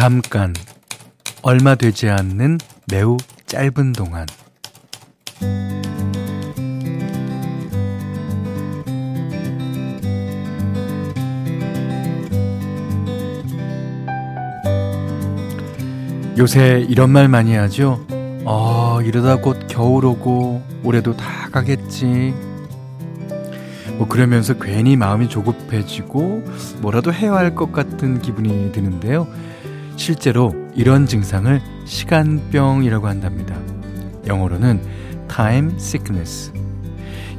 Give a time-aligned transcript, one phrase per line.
[0.00, 0.54] 잠깐,
[1.42, 2.56] 얼마 되지 않는
[2.90, 4.24] 매우 짧은 동안.
[16.38, 18.00] 요새 이런 말 많이 하죠?
[18.46, 22.34] 어, 이러다 곧 겨울 오고, 올해도 다 가겠지.
[23.98, 26.42] 뭐 그러면서 괜히 마음이 조급해지고
[26.80, 29.26] 뭐라도 해야 할 것 같은 기분이 드는데요.
[30.00, 33.54] 실제로 이런 증상을 시간병이라고 한답니다.
[34.26, 34.80] 영어로는
[35.28, 36.52] time sickness.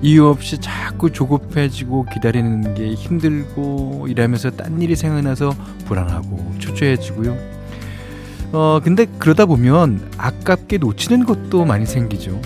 [0.03, 7.35] 이유 없이 자꾸 조급해지고 기다리는 게 힘들고 이러면서 딴 일이 생각나서 불안하고 초조해지고요.
[8.51, 12.39] 어, 근데 그러다 보면 아깝게 놓치는 것도 많이 생기죠.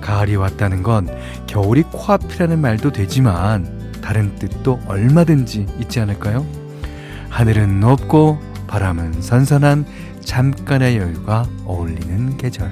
[0.00, 1.08] 가을이 왔다는 건
[1.48, 6.46] 겨울이 코앞이라는 말도 되지만 다른 뜻도 얼마든지 있지 않을까요?
[7.30, 9.84] 하늘은 높고 바람은 선선한
[10.20, 12.70] 잠깐의 여유가 어울리는 계절.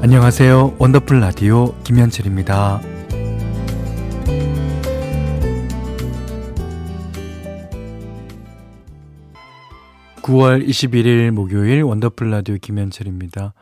[0.00, 0.76] 안녕하세요.
[0.78, 2.80] 원더풀 라디오 김현철입니다.
[10.22, 13.52] 9월 21일 목요일 원더풀 라디오 김현철입니다.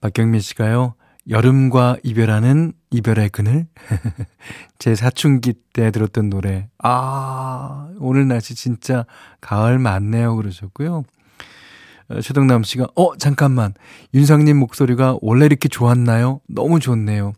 [0.00, 0.94] 박경민 씨가요.
[1.28, 3.66] 여름과 이별하는 이별의 그늘?
[4.78, 6.68] 제 사춘기 때 들었던 노래.
[6.78, 9.06] 아, 오늘 날씨 진짜
[9.40, 10.36] 가을 맞네요.
[10.36, 11.04] 그러셨고요.
[12.08, 13.74] 어, 최동남 씨가, 어, 잠깐만.
[14.14, 16.40] 윤상님 목소리가 원래 이렇게 좋았나요?
[16.48, 17.32] 너무 좋네요.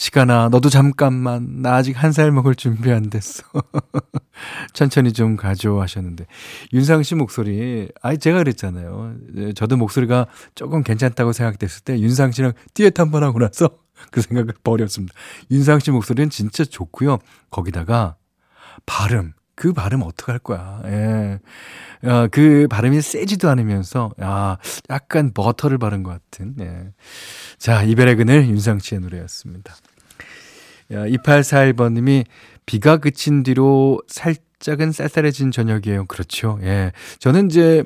[0.00, 1.60] 시간아, 너도 잠깐만.
[1.60, 3.42] 나 아직 한 살 먹을 준비 안 됐어.
[4.72, 6.24] 천천히 좀 가져 하셨는데.
[6.72, 9.14] 윤상 씨 목소리, 아이, 제가 그랬잖아요.
[9.36, 13.68] 예, 저도 목소리가 조금 괜찮다고 생각됐을 때 윤상 씨랑 듀엣 한번 하고 나서
[14.10, 15.14] 그 생각을 버렸습니다.
[15.50, 17.18] 윤상 씨 목소리는 진짜 좋고요.
[17.50, 18.16] 거기다가
[18.86, 20.80] 발음, 그 발음 어떡할 거야.
[20.86, 21.38] 예.
[22.08, 24.56] 어, 그 발음이 세지도 않으면서, 아,
[24.88, 26.94] 약간 버터를 바른 것 같은, 예.
[27.58, 29.74] 자, 이별의 그늘 윤상 씨의 노래였습니다.
[30.90, 32.24] 2841번님이
[32.66, 36.06] 비가 그친 뒤로 살짝은 쌀쌀해진 저녁이에요.
[36.06, 36.58] 그렇죠.
[36.62, 36.92] 예.
[37.18, 37.84] 저는 이제,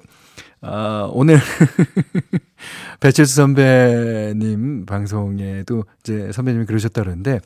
[0.61, 1.39] 아, 오늘,
[3.01, 7.41] 배철수 선배님 방송에도 이제 선배님이 그러셨다 그러는데,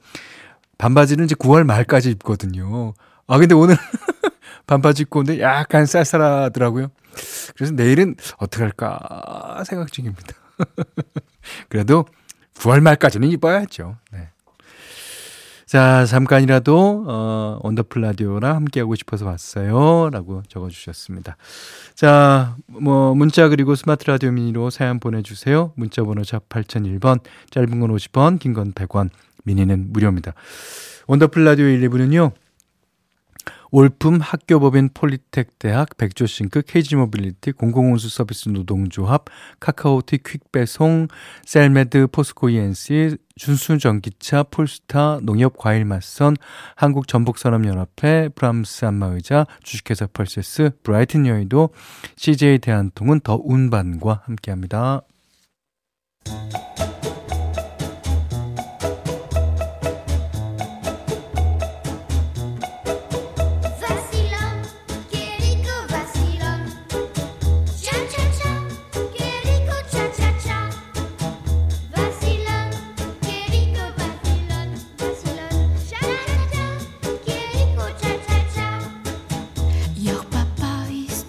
[0.79, 2.95] 반바지는 이제 9월 말까지 입거든요.
[3.27, 3.77] 아, 근데 오늘
[4.67, 6.89] 반바지 입고 오는데 약간 쌀쌀하더라고요.
[7.57, 10.35] 그래서 내일은 어떻게 할까 생각 중입니다.
[11.69, 12.07] 그래도
[12.55, 13.97] 9월 말까지는 입어야죠.
[14.13, 14.29] 네.
[15.69, 20.09] 자, 잠깐이라도, 어, 원더풀 라디오랑 함께하고 싶어서 왔어요.
[20.11, 21.37] 라고 적어주셨습니다.
[21.95, 25.73] 자, 뭐, 문자 그리고 스마트 라디오 미니로 사연 보내주세요.
[25.77, 27.21] 문자 번호 샵 8001번,
[27.51, 29.11] 짧은 건 50원, 긴 건 100원,
[29.45, 30.33] 미니는 무료입니다.
[31.07, 32.33] 원더풀 라디오 1, 2부는요,
[33.71, 39.27] 올품 학교법인 폴리텍 대학 백조싱크 KG모빌리티 공공운수 서비스 노동조합
[39.61, 41.09] 카카오티 퀵배송
[41.45, 46.37] 셀메드 포스코 ENC 준수전기차 폴스타 농협과일맛선
[46.77, 51.71] 한국전복산업연합회 브람스 안마의자 주식회사 펄세스 브라이튼 여의도
[52.17, 55.03] CJ 대한통운 더 운반과 함께합니다.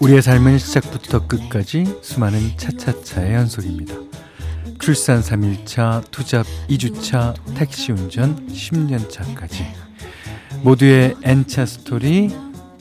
[0.02, 3.96] 우리의 삶은 시작부터 끝까지 수많은 차차차의 연속입니다.
[4.80, 9.66] 출산 3일차, 투잡 2주차, 택시 운전 10년차까지
[10.62, 12.30] 모두의 N차 스토리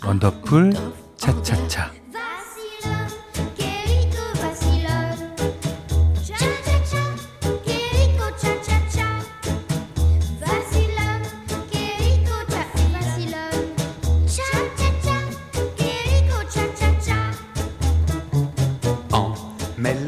[0.05, 0.75] 원더풀
[1.17, 1.98] 차차차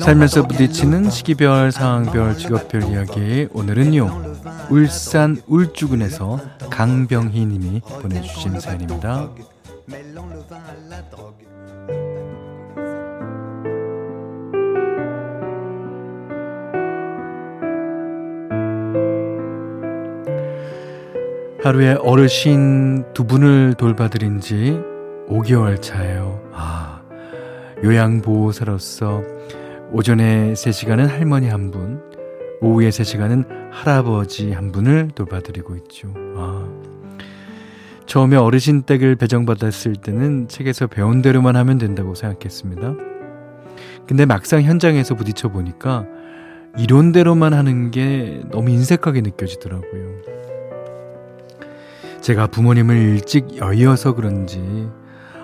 [0.01, 4.37] 살면서 부딪히는 시기별, 상황별, 직업별 이야기 오늘은요
[4.71, 9.31] 울산 울주군에서 강병희 님이 보내주신 사연입니다
[21.63, 24.81] 하루에 어르신 두 분을 돌봐드린 지
[25.29, 26.41] 5개월 차예요.
[26.55, 27.03] 아,
[27.85, 29.40] 요양보호사로서
[29.93, 32.01] 오전에 3시간은 할머니 한 분,
[32.61, 36.15] 오후에 3시간은 할아버지 한 분을 돌봐드리고 있죠.
[36.37, 36.69] 아.
[38.07, 42.95] 처음에 어르신 댁을 배정받았을 때는 책에서 배운 대로만 하면 된다고 생각했습니다.
[44.07, 46.07] 근데 막상 현장에서 부딪혀 보니까
[46.79, 50.21] 이론대로만 하는 게 너무 인색하게 느껴지더라고요.
[52.21, 54.89] 제가 부모님을 일찍 여의어서 그런지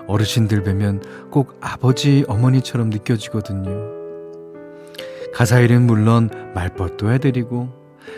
[0.07, 3.96] 어르신들 뵈면 꼭 아버지, 어머니처럼 느껴지거든요.
[5.37, 7.69] 가사 일은 물론 말벗도 해드리고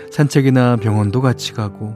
[0.09, 1.93] 산책이나 병원도 같이 가고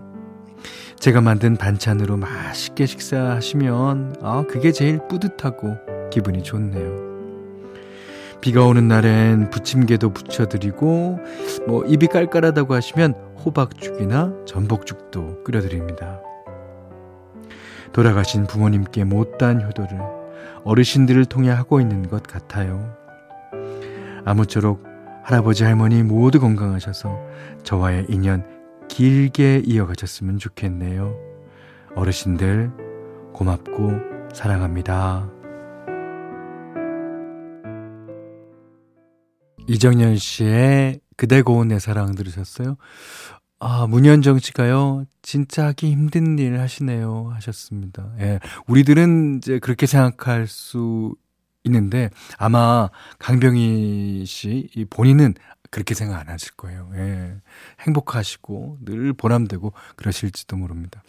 [1.00, 5.78] 제가 만든 반찬으로 맛있게 식사하시면 아 그게 제일 뿌듯하고
[6.12, 7.14] 기분이 좋네요.
[8.42, 11.20] 비가 오는 날엔 부침개도 부쳐드리고
[11.68, 13.14] 뭐 입이 깔깔하다고 하시면
[13.46, 16.20] 호박죽이나 전복죽도 끓여드립니다.
[17.94, 20.02] 돌아가신 부모님께 못다한 효도를
[20.66, 22.94] 어르신들을 통해 하고 있는 것 같아요.
[24.26, 24.93] 아무쪼록
[25.24, 27.18] 할아버지 할머니 모두 건강하셔서
[27.64, 28.46] 저와의 인연
[28.90, 31.16] 길게 이어가셨으면 좋겠네요.
[31.96, 32.72] 어르신들
[33.34, 33.92] 고맙고
[34.34, 35.30] 사랑합니다.
[39.68, 42.76] 이정현 씨의 그대 고운 내 사랑 들으셨어요?
[43.60, 47.32] 아, 문현정 씨가요, 진짜 하기 힘든 일 하시네요.
[47.36, 48.12] 하셨습니다.
[48.20, 48.40] 예.
[48.68, 51.16] 우리들은 이제 그렇게 생각할 수
[51.66, 52.90] 있는데, 아마
[53.20, 55.36] 강병희 씨, 본인은
[55.72, 56.90] 그렇게 생각 안 하실 거예요.
[56.96, 57.36] 예.
[57.82, 61.04] 행복하시고, 늘 보람되고, 그러실지도 모릅니다.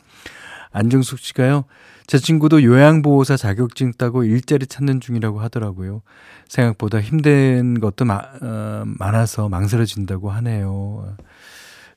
[0.73, 1.65] 안정숙 씨가요,
[2.07, 6.03] 제 친구도 요양보호사 자격증 따고 일자리 찾는 중이라고 하더라고요.
[6.49, 11.17] 생각보다 힘든 것도 마, 어, 많아서 망설여진다고 하네요.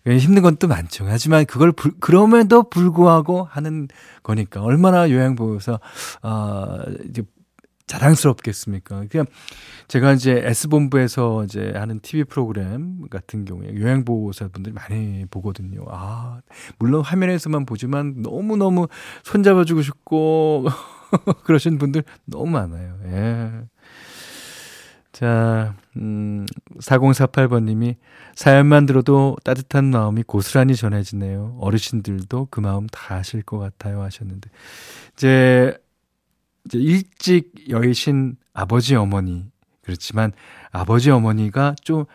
[0.07, 1.06] 예, 힘든 건 또 많죠.
[1.07, 3.88] 하지만 그걸 불, 그럼에도 불구하고 하는
[4.24, 5.80] 거니까 얼마나 요양보호사
[6.21, 6.77] 아
[7.09, 7.24] 이제
[7.87, 9.05] 자랑스럽겠습니까?
[9.09, 9.25] 그냥
[9.87, 15.85] 제가 이제 S본부에서 이제 하는 TV 프로그램 같은 경우에 요양보호사분들이 많이 보거든요.
[15.89, 16.41] 아,
[16.77, 18.87] 물론 화면에서만 보지만 너무너무
[19.23, 20.67] 손잡아주고 싶고
[21.45, 22.99] 그러신 분들 너무 많아요.
[23.05, 23.51] 예.
[25.17, 26.45] 자, 음,
[26.79, 27.95] 4048번님이
[28.35, 31.57] 사연만 들어도 따뜻한 마음이 고스란히 전해지네요.
[31.59, 34.03] 어르신들도 그 마음 다 아실 것 같아요.
[34.03, 34.51] 하셨는데.
[35.13, 35.75] 이제,
[36.67, 39.45] 이제 일찍 여의신 아버지 어머니.
[39.81, 40.33] 그렇지만
[40.71, 42.05] 아버지 어머니가 좀,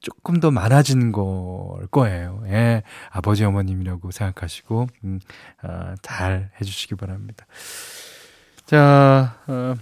[0.00, 2.42] 조금 더 많아진 걸 거예요.
[2.46, 2.82] 예.
[3.10, 5.20] 아버지 어머님이라고 생각하시고, 음,
[5.62, 7.46] 아, 잘 해주시기 바랍니다.
[8.66, 9.74] 자, 어,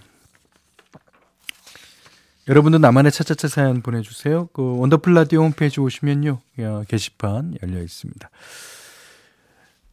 [2.49, 4.49] 여러분도 나만의 차차차 사연 보내주세요.
[4.53, 6.41] 그 원더풀 라디오 홈페이지 오시면요.
[6.89, 8.31] 게시판 열려 있습니다.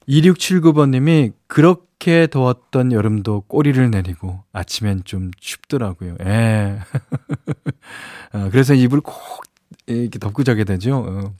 [0.08, 6.16] 2679번님이 그렇게 더웠던 여름도 꼬리를 내리고 아침엔 좀 춥더라고요.
[6.22, 6.80] 예.
[8.34, 9.16] 어, 그래서 이불 꼭
[9.88, 10.98] 이렇게 덮고 자게 되죠.
[10.98, 11.34] 어.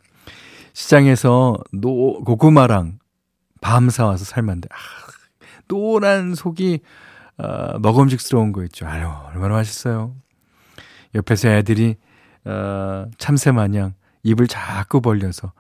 [0.74, 3.00] 시장에서 노, 고구마랑
[3.62, 4.76] 밤 사와서 삶았는데, 아,
[5.68, 6.82] 노란 속이,
[7.38, 8.86] 어, 먹음직스러운 거 있죠.
[8.86, 10.16] 아유, 얼마나 맛있어요.
[11.16, 11.96] 옆에서 애들이
[12.44, 15.54] 어, 참새 마냥 입을 자꾸 벌려서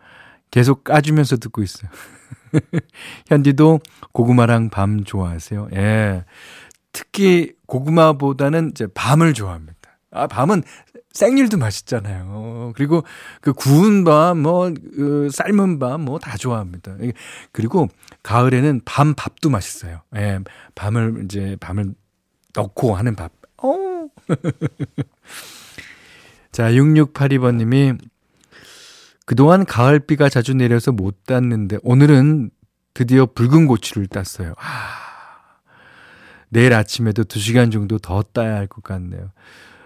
[0.52, 1.90] 계속 까주면서 듣고 있어요.
[3.28, 3.80] 현디도
[4.14, 5.70] 고구마랑 밤 좋아하세요?
[5.74, 6.26] 예.
[6.92, 9.76] 특히 고구마보다는 이제 밤을 좋아합니다.
[10.12, 10.64] 아, 밤은
[11.12, 12.74] 생일도 맛있잖아요.
[12.76, 13.04] 그리고
[13.42, 16.96] 그 구운 밤, 뭐, 그 삶은 밤, 뭐 다 좋아합니다.
[17.52, 17.88] 그리고
[18.24, 20.02] 가을에는 밤 밥도 맛있어요.
[20.16, 20.40] 예.
[20.76, 21.94] 밤을, 이제 밤을
[22.56, 23.32] 넣고 하는 밥.
[23.64, 24.08] 어
[26.52, 27.98] 자, 6682번님이
[29.26, 32.52] 그동안 가을비가 자주 내려서 못 땄는데 오늘은
[32.94, 34.54] 드디어 붉은 고추를 땄어요.
[34.58, 35.60] 아,
[36.50, 39.32] 내일 아침에도 2시간 정도 더 따야 할 것 같네요.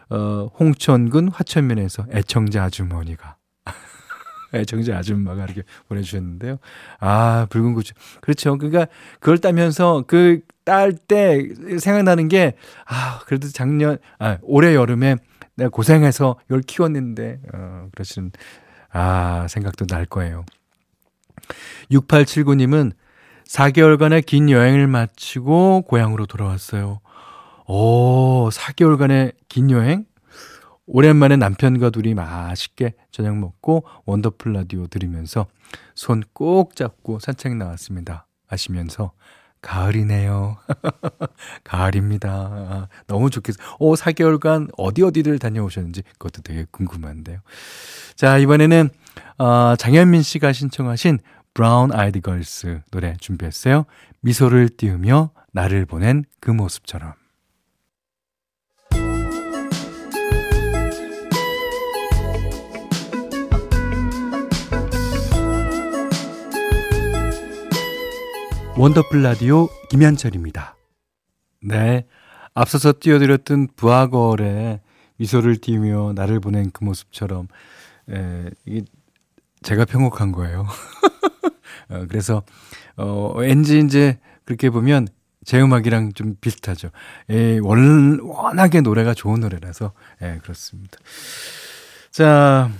[0.10, 3.38] 어, 홍천군 화천면에서 애청자 아주머니가
[4.54, 6.58] 애청자 아줌마가 이렇게 보내주셨는데요.
[7.00, 7.94] 아, 붉은 고추.
[8.22, 8.58] 그렇죠.
[8.58, 8.88] 그러니까
[9.20, 11.48] 그걸 따면서 그 딸 때
[11.80, 12.54] 생각나는 게,
[12.86, 15.16] 아, 그래도 작년, 아, 올해 여름에
[15.56, 18.32] 내가 고생해서 이걸 키웠는데, 어, 그러시는,
[18.92, 20.46] 아, 생각도 날 거예요.
[21.92, 22.92] 6879님은
[23.46, 27.00] 4개월간의 긴 여행을 마치고 고향으로 돌아왔어요.
[27.68, 30.06] 오, 4개월간의 긴 여행?
[30.86, 35.46] 오랜만에 남편과 둘이 맛있게 저녁 먹고 원더풀 라디오 들으면서
[35.94, 38.26] 손 꼭 잡고 산책 나왔습니다.
[38.48, 39.12] 하시면서
[39.62, 40.58] 가을이네요.
[41.64, 42.88] 가을입니다.
[43.08, 43.66] 너무 좋겠어요.
[43.80, 47.40] 오, 4개월간 어디 어디를 다녀오셨는지 그것도 되게 궁금한데요.
[48.16, 48.90] 자, 이번에는
[49.38, 51.20] 어, 장현민 씨가 신청하신
[51.54, 53.86] 브라운 아이드 걸스 노래 준비했어요.
[54.22, 57.19] 미소를 띄우며 나를 보낸 그 모습처럼.
[68.90, 70.76] 원더풀 라디오 김현철입니다.
[71.62, 72.08] 네.
[72.56, 74.80] 앞서서 띄워드렸던 브아걸의
[75.18, 77.50] 미소를 띠며 나를 보낸 그 모습처럼,
[78.10, 78.82] 에, 이게
[79.62, 80.66] 제가 편곡한 거예요.
[81.90, 82.42] 어, 그래서,
[82.96, 85.08] 어, 왠지 이제 그렇게 보면
[85.46, 86.90] 제 음악이랑 좀 비슷하죠.
[87.30, 89.92] 에, 원, 워낙에 노래가 좋은 노래라서,
[90.24, 90.98] 예, 그렇습니다.
[92.10, 92.72] 자,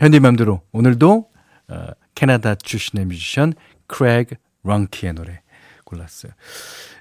[0.00, 1.30] 현디 맘대로 오늘도,
[1.68, 3.54] 어, 캐나다 출신의 뮤지션
[3.86, 4.34] 크레그
[4.68, 5.40] 랑키의 노래
[5.84, 6.32] 골랐어요.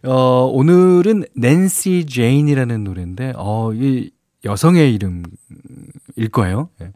[0.06, 4.12] 어, 오늘은 Nancy Jane이라는 노래인데, 어, 이
[4.46, 6.70] 여성의 이름일 거예요.
[6.82, 6.92] 예.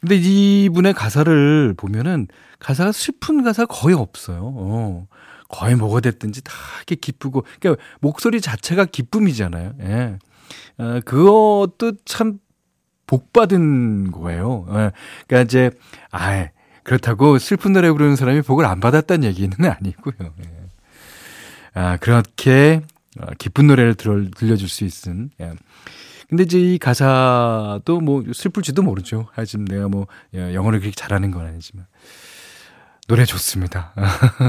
[0.00, 2.26] 근데 이분의 가사를 보면은
[2.58, 4.52] 가사가 슬픈 가사 거의 없어요.
[4.56, 5.06] 어.
[5.48, 9.74] 거의 뭐가 됐든지 다 이렇게 기쁘고, 그러니까 목소리 자체가 기쁨이잖아요.
[9.80, 10.18] 예.
[10.78, 12.38] 어, 그것도 참
[13.06, 14.66] 복받은 거예요.
[14.70, 14.90] 예.
[15.28, 15.70] 그러니까 이제,
[16.10, 16.48] 아
[16.82, 20.14] 그렇다고 슬픈 노래 부르는 사람이 복을 안 받았다는 얘기는 아니고요.
[20.20, 20.50] 예.
[21.74, 22.82] 아, 그렇게
[23.20, 25.30] 어, 기쁜 노래를 들어, 들려줄 수 있는.
[25.40, 25.52] 예.
[26.28, 29.28] 근데 이제 이 가사도 뭐 슬플지도 모르죠.
[29.32, 31.86] 하지만 내가 뭐 예, 영어를 그렇게 잘하는 건 아니지만.
[33.08, 33.92] 노래 좋습니다.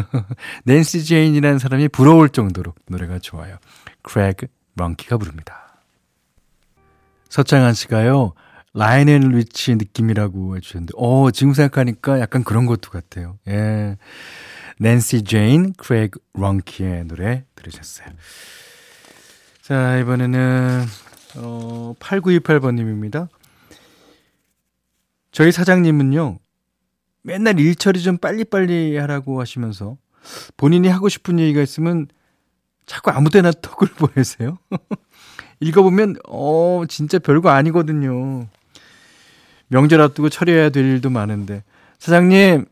[0.64, 3.58] Nancy Jane이라는 사람이 부러울 정도로 노래가 좋아요.
[4.04, 5.82] Craig Ruhnke가 부릅니다.
[7.30, 8.34] 서창한 씨가요.
[8.74, 13.38] Lionel Richie 느낌이라고 해주셨는데, 어, 지금 생각하니까 약간 그런 것도 같아요.
[13.48, 13.98] 예.
[14.80, 18.08] Nancy Jane, Craig Ruhnke의 노래 들으셨어요.
[19.62, 20.86] 자, 이번에는,
[21.38, 23.28] 어, 8928번님입니다.
[25.32, 26.40] 저희 사장님은요,
[27.22, 29.98] 맨날 일 처리 좀 빨리빨리 하라고 하시면서
[30.58, 32.08] 본인이 하고 싶은 얘기가 있으면
[32.86, 34.58] 자꾸 아무 데나 톡을 보내세요.
[35.60, 38.48] 읽어보면, 어, 진짜 별거 아니거든요.
[39.74, 41.64] 명절 앞두고 처리해야 될 일도 많은데
[42.00, 42.66] 사장님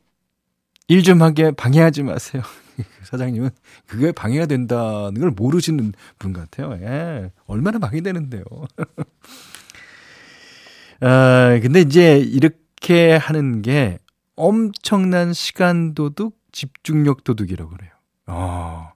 [0.88, 2.42] 일 좀 하게 방해하지 마세요.
[3.04, 3.50] 사장님은
[3.88, 6.74] 그게 방해가 된다는 걸 모르시는 분 같아요.
[6.82, 7.32] 예.
[7.46, 8.44] 얼마나 방해되는데요.
[11.02, 13.98] 아, 근데 이제 이렇게 하는 게
[14.36, 17.92] 엄청난 시간 도둑, 집중력 도둑이라고 그래요.
[18.26, 18.92] 아,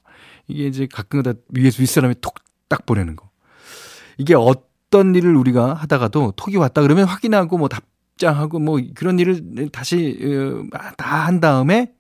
[0.47, 2.35] 이게 이제 가끔가다 위에서 윗사람이 톡
[2.67, 3.29] 딱 보내는 거.
[4.17, 7.83] 이게 어떤 일을 우리가 하다가도 톡이 왔다 그러면 확인하고 뭐 답,
[8.15, 11.93] 입장하고 뭐 그런 일을 다시 어, 다한 다음에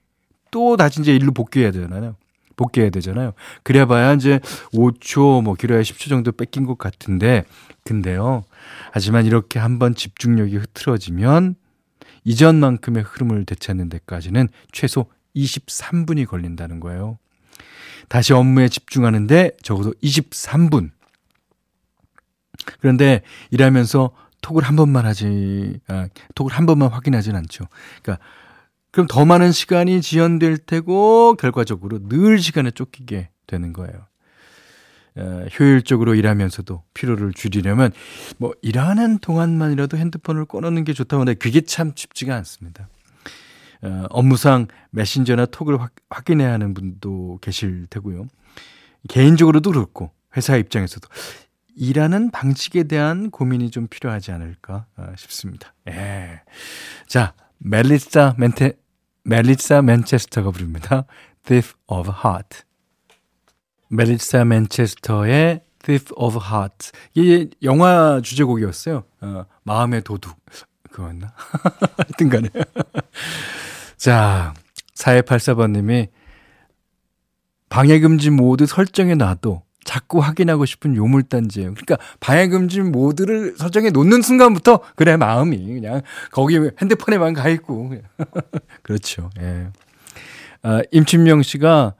[0.51, 2.15] 또 다시 이제 일로 복귀해야 되잖아요.
[2.55, 3.33] 복귀해야 되잖아요.
[3.63, 4.39] 그래봐야 이제
[4.73, 7.43] 5초 뭐 길어야 10초 정도 뺏긴 것 같은데
[7.83, 8.43] 근데요.
[8.91, 11.55] 하지만 이렇게 한번 집중력이 흐트러지면
[12.23, 17.19] 이전만큼의 흐름을 되찾는 데까지는 최소 23분이 걸린다는 거예요.
[18.07, 20.91] 다시 업무에 집중하는데 적어도 23분.
[22.79, 24.11] 그런데 일하면서
[24.45, 27.65] 톡을 한 번만 하지, 아, 톡을 한 번만 확인하진 않죠.
[28.03, 28.23] 그러니까
[28.91, 34.05] 그럼 더 많은 시간이 지연될 테고 결과적으로 늘 시간에 쫓기게 되는 거예요.
[35.17, 37.91] 어, 효율적으로 일하면서도 피로를 줄이려면
[38.37, 42.87] 뭐 일하는 동안만이라도 핸드폰을 꺼놓는 게 좋다고 하는데 그게 참 쉽지가 않습니다.
[43.81, 48.27] 어, 업무상 메신저나 톡을 확, 확인해야 하는 분도 계실 테고요.
[49.09, 51.07] 개인적으로도 그렇고 회사 입장에서도
[51.75, 55.73] 일하는 방식에 대한 고민이 좀 필요하지 않을까 어, 싶습니다.
[55.89, 56.41] 예.
[57.07, 58.73] 자, 멜리사 멘테,
[59.23, 61.05] 멜리사 맨체스터가 부릅니다.
[61.43, 62.63] Thief of Heart.
[63.89, 66.91] 멜리사 맨체스터의 Thief of Heart.
[67.13, 69.03] 이게 영화 주제곡이었어요.
[69.21, 70.37] 어, 마음의 도둑.
[70.91, 71.33] 그거였나?
[71.97, 72.49] 하여튼 간에.
[73.97, 74.53] 자,
[74.95, 76.07] 4284번님이
[77.67, 81.75] 방해금지 모드 설정해 놔도 자꾸 확인하고 싶은 요물단지예요.
[81.75, 86.01] 그러니까 방해금지 모드를 설정해 놓는 순간부터 그래 마음이 그냥
[86.31, 87.93] 거기 핸드폰에만 가 있고
[88.83, 89.29] 그렇죠.
[89.39, 89.69] 예.
[90.63, 91.93] 아, 임춘명 씨가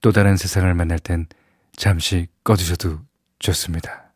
[0.00, 1.26] 또 다른 세상을 만날 땐
[1.76, 3.00] 잠시 꺼두셔도
[3.40, 4.12] 좋습니다.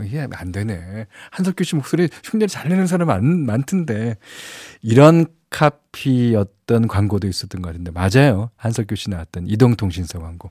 [0.00, 1.06] 이게 안 되네.
[1.30, 4.16] 한석규 씨 목소리 흉내를 잘 내는 사람 많, 많던데.
[4.82, 7.90] 이런 카피였던 광고도 있었던 것 같은데.
[7.90, 8.50] 맞아요.
[8.56, 10.50] 한석규 씨 나왔던 이동통신사 광고.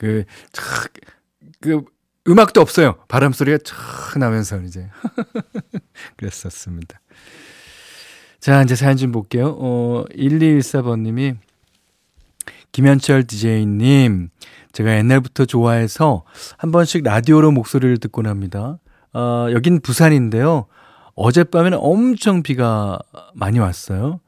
[0.00, 0.90] 그, 촥,
[1.60, 1.84] 그,
[2.26, 2.94] 음악도 없어요.
[3.06, 4.88] 바람 소리가 촥 나면서 이제.
[6.16, 6.98] 그랬었습니다.
[8.40, 9.54] 자, 이제 사연 좀 볼게요.
[9.58, 11.36] 어, 1214번님이,
[12.72, 14.30] 김현철 DJ님,
[14.72, 16.24] 제가 옛날부터 좋아해서
[16.56, 18.78] 한 번씩 라디오로 목소리를 듣곤 합니다.
[19.12, 20.64] 어, 여긴 부산인데요.
[21.14, 22.98] 어젯밤에는 엄청 비가
[23.34, 24.20] 많이 왔어요.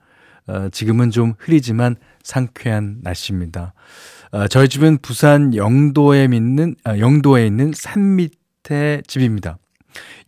[0.48, 3.74] 어, 지금은 좀 흐리지만 상쾌한 날씨입니다.
[4.32, 9.58] 어, 저희 집은 부산 영도에 있는 아, 영도에 있는 산 밑에 집입니다.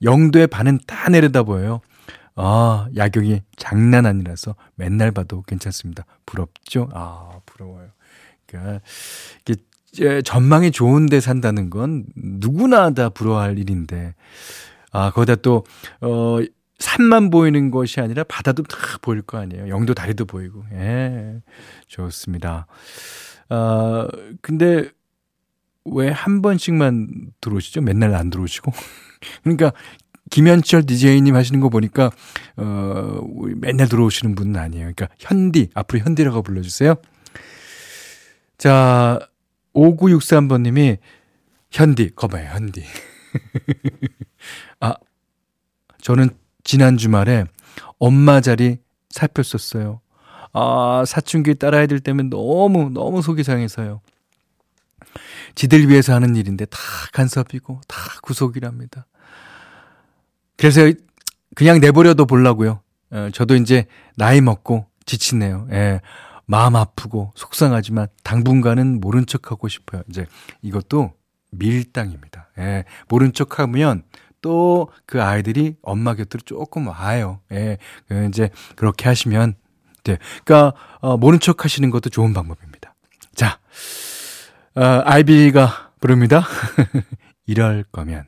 [0.03, 1.81] 영도의 반은 다 내려다 보여요.
[2.37, 6.05] 아, 야경이 장난 아니라서 맨날 봐도 괜찮습니다.
[6.27, 6.89] 부럽죠?
[6.93, 7.89] 아, 부러워요.
[8.47, 8.81] 그러니까,
[9.93, 14.15] 이게 전망이 좋은데 산다는 건 누구나 다 부러워할 일인데,
[14.91, 15.65] 아, 거기다 또,
[16.01, 16.39] 어,
[16.79, 19.69] 산만 보이는 것이 아니라 바다도 다 보일 거 아니에요.
[19.69, 20.65] 영도 다리도 보이고.
[20.73, 21.41] 예.
[21.89, 22.67] 좋습니다.
[23.49, 24.09] 아,
[24.43, 24.91] 근데
[25.85, 27.83] 왜 한 번씩만 들어오시죠?
[27.83, 28.73] 맨날 안 들어오시고.
[29.43, 29.73] 그러니까
[30.31, 32.11] 김현철 DJ님 하시는 거 보니까,
[32.57, 33.21] 어,
[33.57, 34.93] 맨날 들어오시는 분은 아니에요.
[34.95, 36.95] 그러니까 현디, 앞으로 현디라고 불러 주세요.
[38.57, 39.21] 자,
[39.75, 40.97] 5963번 님이
[41.71, 42.83] 현디, 거봐요, 현디.
[44.81, 44.95] 아,
[46.01, 46.31] 저는
[46.65, 47.45] 지난 주말에
[47.99, 48.79] 엄마 자리
[49.11, 50.01] 살폈었어요.
[50.53, 54.01] 아, 사춘기 딸아이들 들 때문에 너무, 너무 속이 상해서요.
[55.55, 56.79] 지들 위해서 하는 일인데 다
[57.13, 59.07] 간섭이고 다 구속이랍니다.
[60.57, 60.93] 그래서
[61.55, 62.81] 그냥 내버려도 보려고요.
[63.11, 65.69] 어, 저도 이제 나이 먹고 지치네요.
[65.73, 66.01] 예.
[66.47, 70.03] 마음 아프고 속상하지만 당분간은 모른 척 하고 싶어요.
[70.09, 70.27] 이제
[70.63, 71.13] 이것도
[71.51, 72.49] 밀당입니다.
[72.59, 72.85] 예.
[73.09, 74.03] 모른 척 하면
[74.45, 77.41] 또 그 아이들이 엄마 곁으로 조금 와요.
[77.53, 77.79] 예.
[78.09, 79.55] 그 이제 그렇게 하시면
[80.05, 80.19] 네.
[80.45, 82.95] 그러니까 어, 모른 척 하시는 것도 좋은 방법입니다.
[83.35, 83.59] 자.
[84.75, 86.45] 어, 아이비가 부릅니다.
[87.47, 88.25] 이럴 거면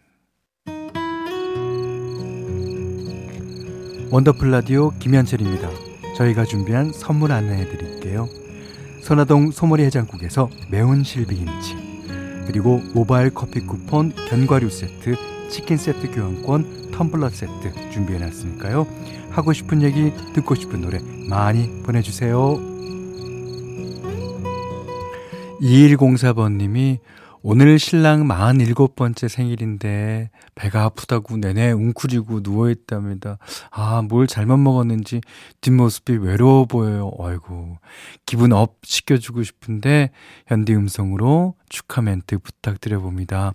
[4.10, 5.68] 원더풀 라디오 김현철입니다.
[6.16, 8.28] 저희가 준비한 선물 안내해 드릴게요.
[9.02, 17.30] 선화동 소머리 해장국에서 매운 실비김치 그리고 모바일 커피 쿠폰 견과류 세트 치킨 세트 교환권 텀블러
[17.30, 18.86] 세트 준비해 놨으니까요.
[19.30, 20.98] 하고 싶은 얘기 듣고 싶은 노래
[21.28, 22.58] 많이 보내주세요.
[25.60, 26.98] 2104번님이
[27.48, 33.38] 오늘 신랑 47번째 생일인데 배가 아프다고 내내 웅크리고 누워있답니다.
[33.70, 35.20] 아, 뭘 잘못 먹었는지
[35.60, 37.12] 뒷모습이 외로워 보여요.
[37.20, 37.78] 아이고.
[38.24, 40.10] 기분 up 시켜주고 싶은데
[40.48, 43.52] 현디 음성으로 축하 멘트 부탁드려봅니다.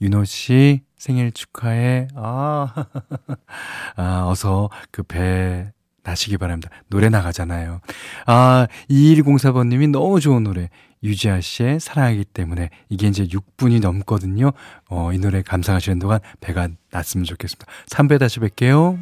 [0.00, 2.08] 윤호 씨 생일 축하해.
[2.14, 2.72] 아,
[3.96, 5.70] 아 어서 그 배
[6.06, 6.70] 나시기 바랍니다.
[6.88, 7.80] 노래 나가잖아요.
[8.26, 10.70] 아, 2104번님이 너무 좋은 노래.
[11.02, 14.52] 유지아 씨의 사랑하기 때문에 이게 이제 6분이 넘거든요.
[14.88, 17.66] 어, 이 노래 감상하시는 동안 배가 났으면 좋겠습니다.
[17.88, 18.98] 3배 다시 뵐게요.